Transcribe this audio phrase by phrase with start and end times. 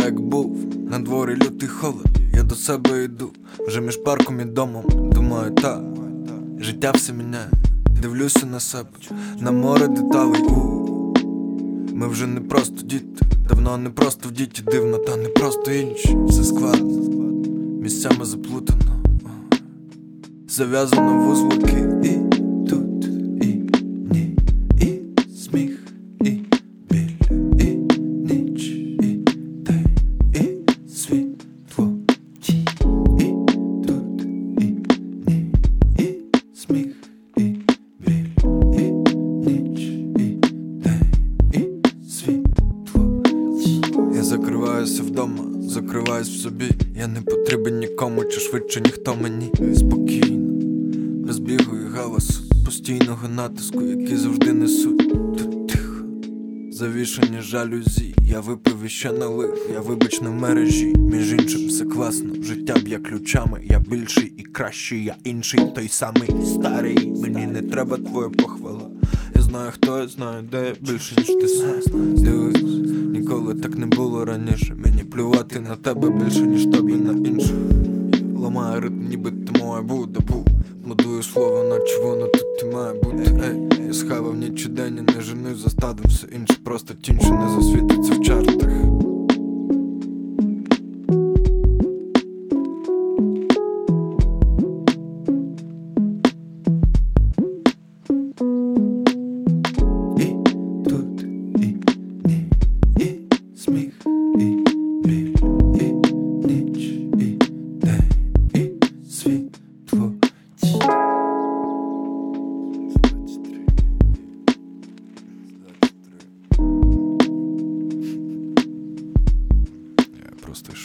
[0.00, 0.56] Як був.
[0.90, 3.30] На дворі лютий холод, я до себе йду,
[3.66, 4.84] вже між парком і домом.
[5.14, 5.80] Думаю, та
[6.60, 7.50] життя все міняє,
[8.02, 8.88] дивлюся на себе,
[9.40, 10.42] на море деталей.
[10.42, 11.14] У.
[11.94, 16.16] Ми вже не просто діти, давно не просто в діті дивно, та не просто інші.
[16.28, 16.98] Все складно,
[17.80, 19.02] місцями заплутано,
[20.48, 22.31] зав'язано вузлики і
[44.86, 46.70] закриваюся вдома, закриваюсь в собі.
[46.96, 50.52] Я не потрібен нікому, чи швидше ніхто мені спокійно,
[51.26, 56.04] без бігу і галасу, постійного натиску, який завжди несуть тут тихо.
[56.70, 62.34] Завішані жалюзі, я випив і ще налив, я вибач на мережі, між іншим все класно,
[62.42, 67.12] життя б'є ключами, я більший і кращий, я інший, той самий старий.
[67.22, 68.61] Мені не треба твоя похвала.
[69.52, 72.62] Знаю, хто знає, де більше, ніж ти сам Дивись,
[73.12, 74.74] ніколи так не було раніше.
[74.74, 77.56] Мені плювати на тебе більше, ніж тобі на інших.
[78.38, 80.46] Ламаю ритм, ніби ти моя буде був.
[80.86, 83.40] Модую слово, наче воно тут ти має бути.
[83.44, 87.20] Ей, я схавав ніч і день і не женусь за стадом, все інше просто тінь,
[87.20, 88.81] що не засвітиться в чартах.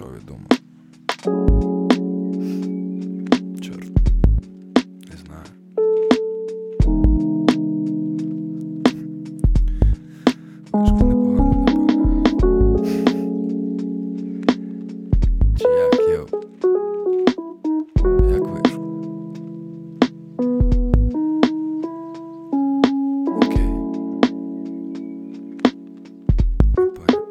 [0.00, 0.58] І думав.
[3.60, 3.88] Чорт,
[5.10, 5.46] не знаю.
[10.72, 12.84] Вийшло непогано, напевно.
[15.58, 16.26] Чи як йо?
[18.30, 18.84] Як вийшло?
[23.36, 23.70] Окей.
[26.74, 27.24] Понял.